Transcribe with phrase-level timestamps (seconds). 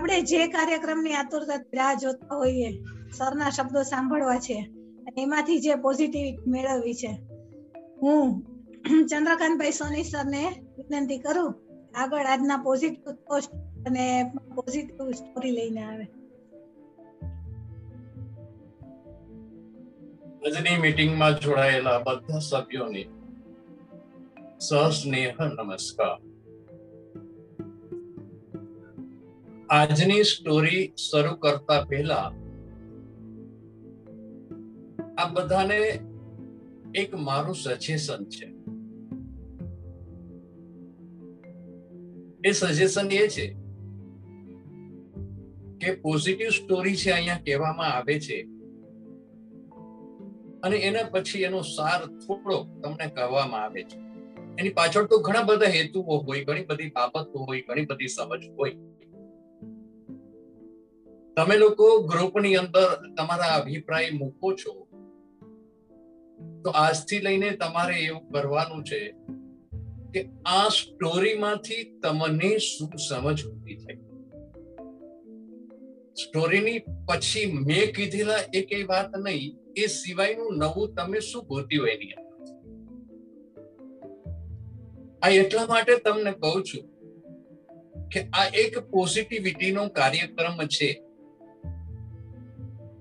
[0.00, 2.68] આપણે જે કાર્યક્રમની આતુરતા રાહ જોતા હોઈએ,
[3.16, 4.56] સરના શબ્દો સાંભળવા છે
[5.16, 7.10] એમાંથી જે પોઝિટિવ મેળવવી છે.
[8.02, 8.30] હું
[9.10, 10.42] ચંદ્રકાંતભાઈ સોની સરને
[10.76, 11.52] વિનંતી કરું,
[11.94, 13.52] આગળ આજના પોઝિટિવ પોસ્ટ
[13.86, 14.06] અને
[14.54, 16.06] પોઝિટિવ સ્ટોરી લઈને આવે.
[20.46, 23.04] આજની મીટિંગમાં જોડાયેલા બધા સભ્યોને
[24.60, 26.18] સસ્નેહ નમસ્કાર.
[29.70, 32.32] આજની સ્ટોરી શરૂ કરતા પહેલા
[35.18, 35.76] આ બધાને
[36.94, 38.46] એક મારું સજેશન છે.
[42.44, 43.46] એ સજેશન એ છે
[45.80, 48.42] કે પોઝિટિવ સ્ટોરી છે અહીંયા કહેવામાં આવે છે
[50.62, 53.98] અને એના પછી એનો સાર થોડો તમને કહેવામાં આવે છે.
[54.58, 58.76] એની પાછળ તો ઘણા બધા હેતુઓ હોય, ઘણી બધી બાબતો હોય, ઘણી બધી સમજ હોય.
[61.36, 64.88] તમે લોકો ગ્રુપની અંદર તમારા અભિપ્રાય મૂકો છો?
[66.64, 69.14] તો આજથી લઈને તમારે એવું કરવાનું છે
[70.14, 73.98] કે આ સ્ટોરીમાંથી તમને શું સમજ ઊભી થઈ?
[76.22, 82.14] સ્ટોરીની પછી મેં કીધેલા એક વાત નહીં, એ સિવાયનું નવું તમે શું ગોત્યું એની
[85.22, 86.84] આ એટલા માટે તમને કહું છું
[88.08, 90.90] કે આ એક પોઝિટિવિટીનો કાર્યક્રમ છે.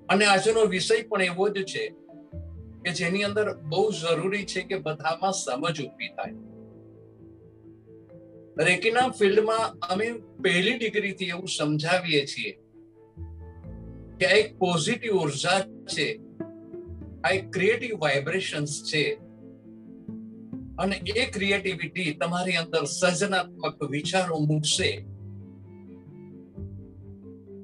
[0.10, 1.84] અને આજનો વિષય પણ એવો જ છે
[2.84, 6.36] કે જેની અંદર બહુ જરૂરી છે કે બધામાં સમજ ઊભી થાય.
[8.68, 10.08] રેકીના ફિલ્ડમાં અમે
[10.44, 12.52] પહેલી ડિગ્રીથી એવું સમજાવીએ છીએ
[14.20, 15.60] કે આ એક પોઝિટિવ ઊર્જા
[15.94, 16.08] છે,
[17.24, 19.04] આ એક ક્રિએટિવ વાઇબ્રેશન્સ છે
[20.80, 24.92] અને એ ક્રિએટિવિટી તમારી અંદર સર્જનાત્મક વિચારો મૂકશે.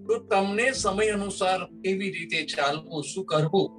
[0.08, 3.70] તો તમને સમય અનુસાર કેવી રીતે ચાલવું, શું કરવું?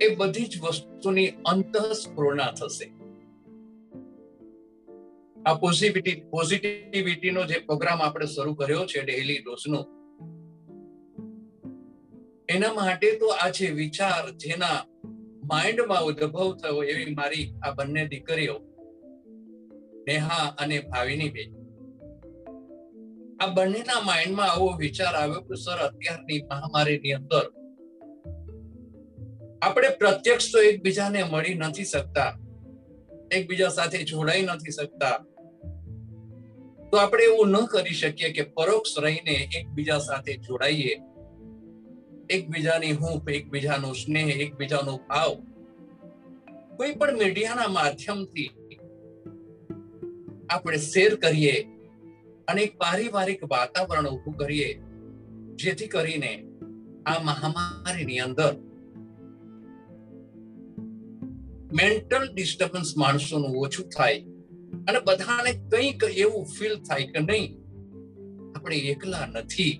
[0.00, 2.92] એ બધી જ વસ્તુની અંતઃસ્ફૂર્ણા થશે.
[5.46, 9.80] આ પોઝિટિવિટી પોઝિટિવિટીનો જે પ્રોગ્રામ આપણે શરૂ કર્યો છે ડેઇલી ડોઝનો
[12.48, 14.78] એના માટે તો આ છે વિચાર જેના
[15.50, 18.56] માઇન્ડમાં ઉદ્ભવ થયો એવી મારી આ બંને દીકરીઓ,
[20.08, 21.65] નેહા અને ભાવિની બેન
[23.40, 27.44] આ બંનેના માઇન્ડમાં આવો વિચાર આવ્યો કે સર, અત્યારની મહામારીની અંદર
[29.62, 32.30] આપણે પ્રત્યક્ષ તો એકબીજાને મળી નથી શકતા,
[33.32, 35.16] એકબીજા સાથે જોડાઈ નથી શકતા.
[36.90, 40.96] તો આપણે એવું ન કરી શકીએ કે પરોક્ષ રહીને એકબીજા સાથે જોડાઈએ.
[42.30, 45.32] એકબીજાની હૂંફ, એકબીજાનો સ્નેહ, એકબીજાનો ભાવ.
[46.76, 48.50] કોઈ પણ મીડિયાના માધ્યમથી
[50.50, 51.56] આપણે શેર કરીએ
[52.48, 54.68] અને એક પારિવારિક વાતાવરણ ઊભું કરીએ,
[55.54, 56.32] જેથી કરીને
[57.06, 58.52] આ મહામારીની અંદર
[61.72, 64.20] મેન્ટલ ડિસ્ટર્બન્સ માણસોનું ઓછું થાય
[64.88, 67.50] અને બધાને કંઈક એવું ફીલ થાય કે નહીં,
[68.56, 69.74] આપણે એકલા નથી.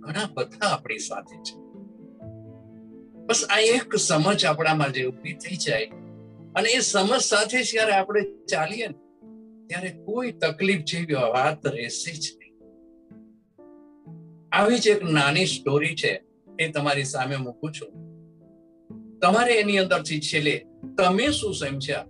[0.00, 1.56] ઘણા બધા આપણી સાથે છે.
[3.26, 5.86] બસ આ એક સમજ આપણામાં જે ઊભી થઈ જાય
[6.56, 8.99] અને એ સમજ સાથે જ્યારે આપણે ચાલીએ ને
[9.70, 12.54] ત્યારે કોઈ તકલીફ જેવી વાત રહેશે જ નહીં.
[14.52, 16.22] આવી જ એક નાની સ્ટોરી છે,
[16.60, 17.90] એ તમારી સામે મૂકું છું.
[19.18, 20.66] તમારે એની અંદરથી છેલ્લે
[20.98, 22.06] તમે શું સમજ્યા?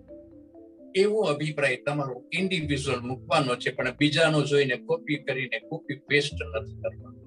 [0.96, 7.20] એવો અભિપ્રાય તમારો ઇન્ડિવિજ્યુઅલ મૂકવાનો છે, પણ બીજાનો જોઈને કોપી કરીને કોપી પેસ્ટ નથી કરવાનો.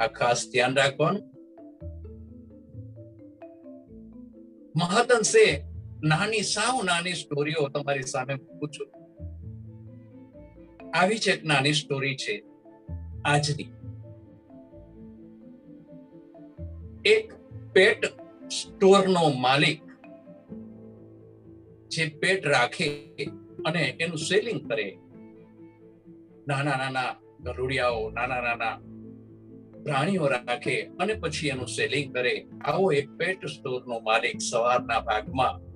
[0.00, 1.22] આ ખાસ ધ્યાન રાખવાનું.
[4.76, 5.64] મહદઅંશે
[6.02, 8.99] નાની સાવ નાની સ્ટોરીઓ તમારી સામે મૂકું છું.
[10.94, 12.42] આવી જ એક નાની સ્ટોરી છે
[13.24, 13.68] આજની.
[17.04, 17.32] એક
[17.72, 18.04] પેટ
[18.50, 19.82] સ્ટોરનો માલિક
[21.88, 22.88] જે પેટ રાખે
[23.66, 24.98] અને એનું સેલિંગ કરે.
[26.48, 28.76] નાના નાના ગરુડિયાઓ, નાના નાના
[29.82, 32.46] પ્રાણીઓ રાખે અને પછી એનું સેલિંગ કરે.
[32.64, 35.70] આવો એક પેટ સ્ટોરનો માલિક સવારના ભાગમાં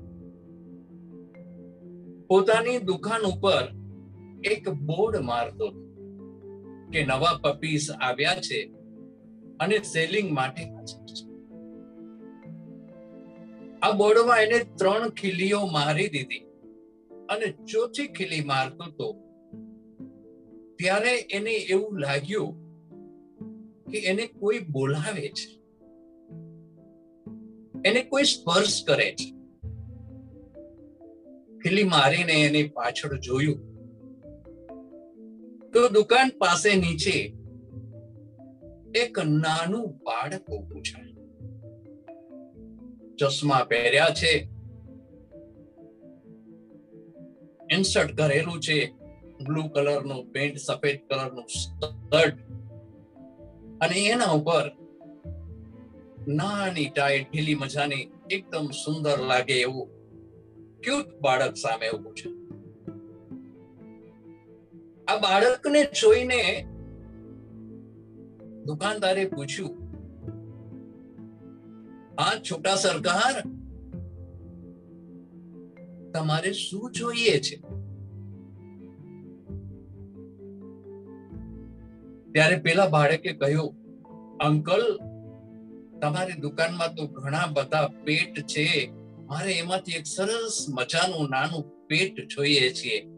[2.26, 3.83] પોતાની દુકાન ઉપર
[4.44, 5.70] એક બોર્ડ મારતો
[6.92, 8.64] કે નવા પપીસ આવ્યા છે
[9.60, 10.62] અને સેલિંગ માટે
[13.82, 16.38] આ બોર્ડમાં એને ત્રણ ખીલીઓ મારી દીધી
[17.28, 19.12] અને ચોથી ખીલી મારતો તો
[20.78, 22.64] ત્યારે એને એવું લાગ્યું
[23.90, 25.60] કે એને કોઈ બોલાવે છે.
[27.84, 29.30] એને કોઈ સ્પર્શ કરે છે.
[31.58, 33.73] ખીલી મારીને એની પાછળ જોયું.
[35.74, 37.34] તો દુકાન પાસે નીચે
[38.94, 41.14] એક નાનું બાળક ઉભું છે.
[43.16, 44.48] ચશ્મા પહેર્યા છે.
[47.70, 48.92] ઇન્સર્ટ કરેલું છે.
[49.44, 52.38] બ્લુ કલરનું પેન્ટ સફેદ કલરનું શર્ટ
[53.80, 54.72] અને એના ઉપર
[56.28, 59.88] નાની ટાઈટ ઢીલી મજાની, એકદમ સુંદર લાગે એવું
[60.80, 62.43] ક્યુટ બાળક સામે ઉભું છે.
[65.08, 66.66] આ બાળકને જોઈને
[68.66, 69.74] દુકાનદારે પૂછ્યું
[72.18, 73.34] આ છોટા સરકાર,
[76.12, 77.56] તમારે શું જોઈએ છે?
[82.32, 83.72] ત્યારે પેલા બાળકે કહ્યું,
[84.38, 84.98] અંકલ,
[86.00, 88.90] તમારી દુકાનમાં તો ઘણા બધા પેટ છે.
[89.26, 93.13] મારે એમાંથી એક સરસ મજાનું નાનું પેટ જોઈએ છીએ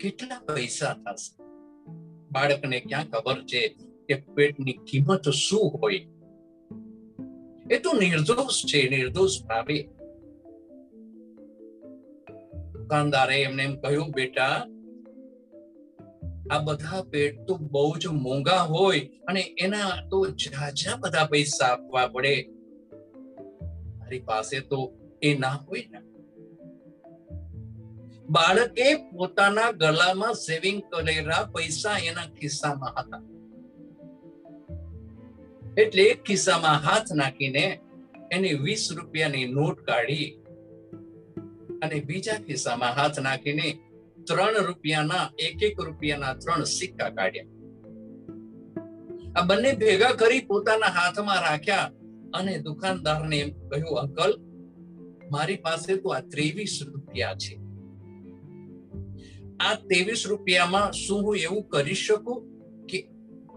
[0.00, 1.44] કેટલા પૈસા થશે?
[2.32, 3.68] બાળકને ક્યાં ખબર છે
[4.08, 6.06] કે પેટની કિંમત શું હોય?
[7.70, 9.82] એ તો નિર્દોષ છે, નિર્દોષ ભાવે.
[12.72, 14.66] દુકાનદારે એમને એમ કહ્યું, બેટા,
[16.50, 22.06] આ બધા પેટ તો બહુ જ મોંઘા હોય અને એના તો ઝાઝા બધા પૈસા આપવા
[22.06, 22.48] પડે.
[23.98, 26.15] મારી પાસે તો એ ના હોય ને.
[28.34, 28.86] બાળકે
[29.16, 33.22] પોતાના ગળામાં સેવિંગ કરેલા પૈસા એના ખિસ્સામાં હતા.
[35.82, 37.64] એટલે એક ખિસ્સામાં હાથ નાખીને
[38.30, 40.28] એની વીસ રૂપિયાની નોટ કાઢી
[41.82, 43.66] અને બીજા ખિસ્સામાં હાથ નાખીને
[44.26, 47.52] ત્રણ રૂપિયાના, એક એક રૂપિયાના ત્રણ સિક્કા કાઢ્યા.
[49.36, 51.92] આ બંને ભેગા કરી પોતાના હાથમાં રાખ્યા
[52.32, 54.32] અને દુકાનદારને એમ કહ્યું, અંકલ,
[55.30, 57.54] મારી પાસે તો આ ત્રેવીસ રૂપિયા છે.
[59.60, 62.38] આ ત્રેવીસ રૂપિયામાં શું હું એવું કરી શકું
[62.86, 62.98] કે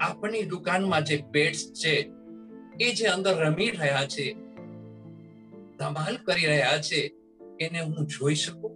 [0.02, 1.94] આપણી દુકાનમાં જે પેટ્સ છે,
[2.80, 4.28] એ જે અંદર રમી રહ્યા છે,
[5.80, 7.02] ધમાલ કરી રહ્યા છે,
[7.60, 8.74] એને હું જોઈ શકું?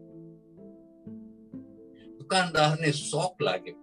[2.20, 3.78] દુકાનદારને શોખ લાગ્યો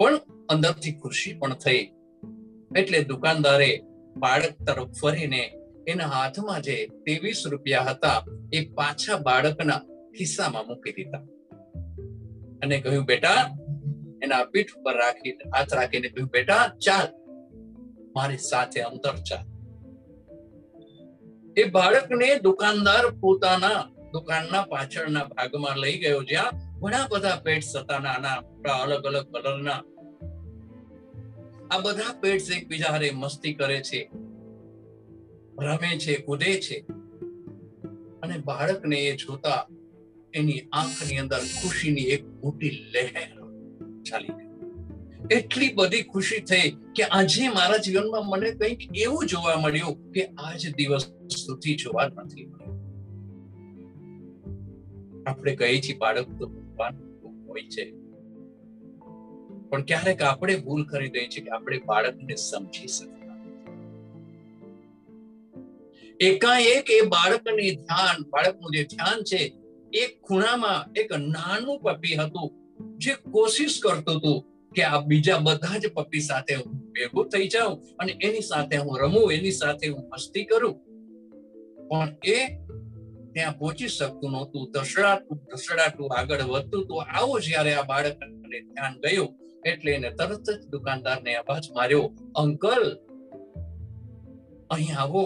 [0.00, 0.14] પણ
[0.48, 1.82] અંદરથી ખુશી પણ થઈ.
[2.76, 3.70] એટલે દુકાનદારે
[4.18, 5.42] બાળક તરફ ફરીને
[5.88, 8.18] એના હાથમાં જે ત્રેવીસ રૂપિયા હતા,
[8.52, 9.80] એ પાછા બાળકના
[10.18, 11.22] ખિસ્સામાં મૂકી દીધા.
[12.62, 13.40] અને કહ્યું, બેટા,
[14.22, 17.08] એના પીઠ ઉપર રાખી, હાથ રાખીને કહ્યું, બેટા, ચાલ,
[18.16, 19.44] મારી સાથે અંતર ચાલ.
[21.56, 23.80] એ બાળકને દુકાનદાર પોતાના
[24.12, 29.80] દુકાનના પાછળના ભાગમાં લઈ ગયો, જ્યાં ઘણા બધા પેટ્સ હતા નાના મોટા અલગ અલગ કલરના
[31.70, 34.00] આ બધા પેટ્સ એકબીજા હારે મસ્તી કરે છે,
[35.60, 36.78] રમે છે, કૂદે છે.
[38.22, 39.58] અને બાળકને એ જોતા
[40.36, 43.30] એની આંખની અંદર ખુશીની એક મોટી લહેર
[44.02, 44.46] ચાલી ગઈ.
[45.30, 50.70] એટલી બધી ખુશી થઈ કે આજે મારા જીવનમાં મને કંઈક એવું જોવા મળ્યું કે આજ
[50.74, 51.06] દિવસ
[51.36, 52.80] સુધી જોવા નથી મળ્યું.
[55.26, 56.94] આપણે કહીએ છીએ, બાળક તો ભગવાન
[57.48, 57.90] હોય છે.
[59.68, 63.16] પણ ક્યારેક આપણે ભૂલ કરી દઈએ છીએ કે આપણે બાળકને સમજી શકતા
[66.20, 69.40] એકાએક એ બાળકની ધ્યાન, બાળકનું જે ધ્યાન છે
[69.92, 72.48] એક ખૂણામાં એક નાનું પપી હતું,
[72.98, 74.38] જે કોશિશ કરતું હતું
[74.74, 78.94] કે આ બીજા બધા જ પપી સાથે હું ભેગો થઈ જાઉં અને એની સાથે હું
[79.00, 80.76] રમું, એની સાથે હું મસ્તી કરું.
[81.88, 82.38] પણ એ
[83.32, 84.62] ત્યાં પહોંચી શકતું નહોતું.
[84.74, 89.30] ધસડાતું ધસડાતું આગળ વધતું તો આવો જ્યારે આ બાળકને ધ્યાન ગયું,
[89.64, 92.04] એટલે એને તરત જ દુકાનદારને અવાજ માર્યો,
[92.42, 92.84] અંકલ,
[94.70, 95.24] અહીં આવો.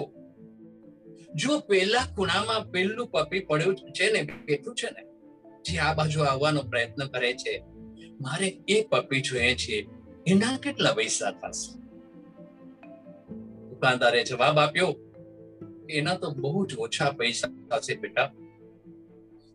[1.35, 5.03] જો પેલા ખૂણામાં પેલું પપી પડ્યું છે ને, બેઠું છે ને,
[5.65, 7.63] જે આ બાજુ આવવાનો પ્રયત્ન કરે છે,
[8.21, 9.87] મારે એ પપી જોઈએ છે,
[10.27, 11.81] એના કેટલા પૈસા થશે?
[13.69, 14.97] દુકાનદારે જવાબ આપ્યો,
[15.91, 18.33] એના તો બહુ જ ઓછા પૈસા થશે બેટા.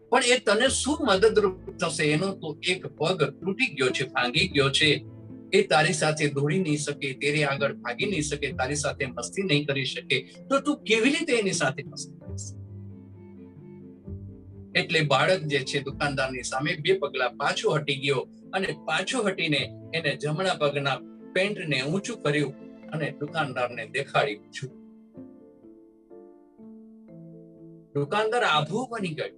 [0.09, 2.03] પણ એ તને શું મદદરૂપ થશે?
[2.11, 5.14] એનો તો એક પગ તૂટી ગયો છે, ભાંગી ગયો છે.
[5.53, 9.65] એ તારી સાથે દોડી નહીં શકે, તેરે આગળ ભાગી નહીં શકે, તારી સાથે મસ્તી નહીં
[9.67, 10.17] કરી શકે,
[10.49, 12.47] તો તું કેવી રીતે એની સાથે મસ્તી કરીશ?
[14.75, 18.21] એટલે બાળક જે છે દુકાનદારની સામે બે પગલા પાછો હટી ગયો
[18.51, 19.61] અને પાછો હટીને
[19.93, 20.97] એને જમણા પગના
[21.35, 22.53] પેન્ટને ઊંચું કર્યું
[22.93, 24.71] અને દુકાનદારને દેખાડી છું
[27.95, 29.31] દુકાનદાર આભો બની ગયો.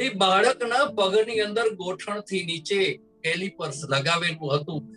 [0.00, 2.80] એ બાળકના પગની અંદર ગોઠણથી નીચે
[3.24, 4.88] કેલિપર્સ લગાવેલું હતું.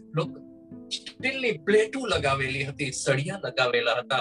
[0.89, 4.17] સ્ટીલની પ્લેટો લગાવેલી હતી, સળિયા લગાવેલા હતા.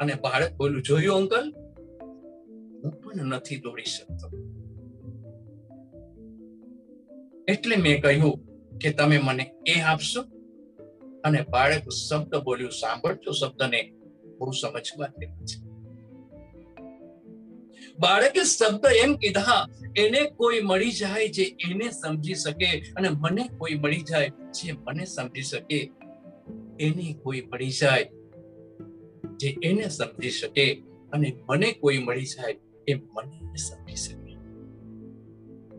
[0.00, 1.52] અને બાળક બોલું જોયું અંકલ?
[2.84, 4.28] હું પણ નથી દોડી શકતો.
[7.48, 8.46] એટલે મેં કહ્યું
[8.78, 10.22] કે તમે મને એ આપશો?
[11.24, 13.92] અને બાળક શબ્દ બોલ્યું, સાંભળજો શબ્દને,
[14.38, 15.65] બહુ સમજવા જેવું છે.
[17.98, 23.74] બાળકે શબ્દ એમ કીધા, એને કોઈ મળી જાય જે એને સમજી શકે અને મને કોઈ
[23.74, 25.90] મળી જાય જે મને સમજી શકે.
[26.80, 28.04] એને કોઈ મળી જાય
[29.36, 32.56] જે એને સમજી શકે અને મને કોઈ મળી જાય
[32.88, 34.36] એ મને સમજી શકે.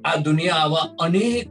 [0.05, 1.50] આ દુનિયા આવા અનેક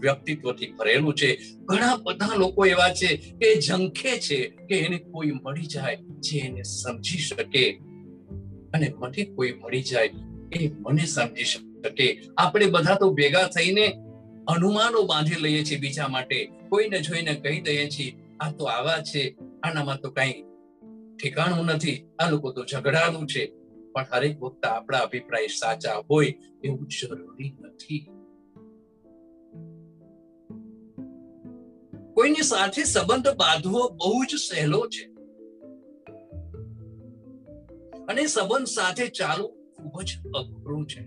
[0.00, 1.38] વ્યક્તિત્વથી ભરેલું છે.
[1.64, 6.62] ઘણા બધા લોકો એવા છે કે ઝંખે છે કે એને કોઈ મળી જાય જે એને
[6.62, 7.78] સમજી શકે.
[8.76, 10.10] અને મને કોઈ મળી જાય
[10.52, 13.86] એ મને સમજી શકે આપણે બધા તો ભેગા થઈને
[14.48, 16.50] અનુમાનો બાંધી લઈએ છીએ બીજા માટે.
[16.68, 20.42] કોઈને જોઈને કહી દઈએ છીએ, આ તો આવા છે, આનામાં તો કઈ
[21.22, 23.52] ઠેકાણું નથી, આ લોકો તો ઝઘડાનું છે.
[23.92, 27.98] પણ હરેક વખત આપણા અભિપ્રાય સાચા હોય એવું જરૂરી નથી.
[32.14, 35.15] કોઈની સાથે સંબંધ બાંધવો બહુ જ સહેલો છે.
[38.08, 41.02] અને સંબંધ સાથે ચાલવું ખૂબ જ અઘરું છે.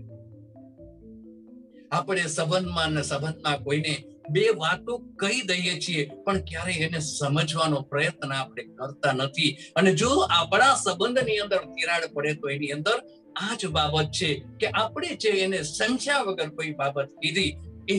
[1.92, 3.96] આપણે સંબંધમાં ને સંબંધમાં કોઈને
[4.34, 9.52] બે વાતો કહી દઈએ છીએ, પણ ક્યારે એને સમજવાનો પ્રયત્ન આપણે કરતા નથી.
[9.78, 12.98] અને જો આપણા સંબંધની અંદર તિરાડ પડે તો એની અંદર
[13.44, 14.30] આ જ બાબત છે
[14.60, 17.52] કે આપણે જે એને સમજ્યા વગર કોઈ બાબત કીધી,
[17.88, 17.98] એ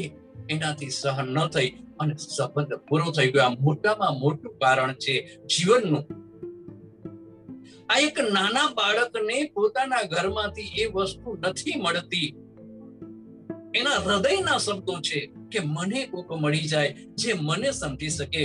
[0.49, 3.45] એનાથી સહન ન થઈ અને સંબંધ પૂરો થઈ ગયો.
[3.47, 5.14] આ મોટામાં મોટું કારણ છે
[5.52, 6.04] જીવનનું
[7.90, 12.28] આ એક નાના બાળકને પોતાના ઘરમાંથી એ વસ્તુ નથી મળતી.
[13.75, 15.18] એના હૃદયના શબ્દો છે
[15.50, 18.44] કે મને કોક મળી જાય, જે મને સમજી શકે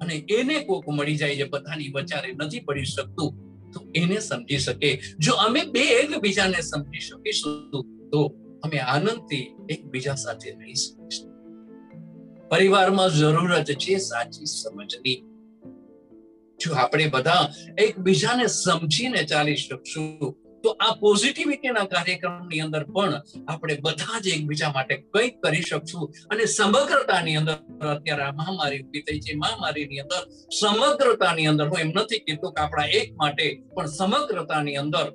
[0.00, 3.30] અને એને કોક મળી જાય જે બધાની વચારે નથી પડી શકતું,
[3.72, 4.90] તો એને સમજી શકે.
[5.18, 8.20] જો અમે બે એકબીજાને સમજી શકીશું, તો
[8.62, 11.28] અમે આનંદથી એકબીજા સાથે રહી શકીશું.
[12.50, 15.18] પરિવારમાં જરૂરત છે સાચી સમજની.
[16.60, 17.44] જો આપણે બધા
[17.86, 20.34] એકબીજાને સમજીને ચાલી શકશું,
[20.64, 23.14] તો આ પોઝિટિવિટીના કાર્યક્રમની અંદર પણ
[23.52, 26.04] આપણે બધા જ એકબીજા માટે કંઈક કરી શકશું.
[26.30, 27.56] અને સમગ્રતાની અંદર,
[27.94, 30.22] અત્યારે આ મહામારી ઊભી થઈ છે, મહામારીની અંદર
[30.60, 35.06] સમગ્રતાની અંદર હું એમ નથી કીધું કે આપણા એક માટે, પણ સમગ્રતાની અંદર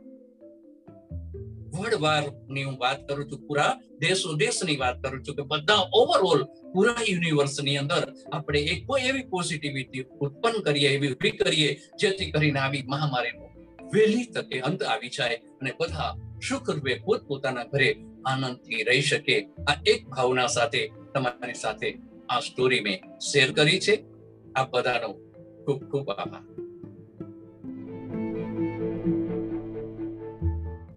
[1.84, 7.06] વર્લ્ડ હું વાત કરું છું, પૂરા દેશો દેશની વાત કરું છું કે બધા ઓવરઓલ પૂરા
[7.10, 12.84] યુનિવર્સની અંદર આપણે એક કોઈ એવી પોઝિટિવિટી ઉત્પન્ન કરીએ, એવી ઊભી કરીએ, જેથી કરીને આવી
[12.88, 13.52] મહામારીનો
[13.94, 16.16] વહેલી તકે અંત આવી જાય અને બધા
[16.48, 17.90] સુખરૂપે પોતપોતાના ઘરે
[18.26, 19.36] આનંદથી રહી શકે.
[19.68, 20.82] આ એક ભાવના સાથે
[21.14, 21.90] તમારી સાથે
[22.30, 23.96] આ સ્ટોરી મેં શેર કરી છે.
[24.56, 25.10] આ બધાનો
[25.66, 26.63] ખૂબ ખૂબ આભાર.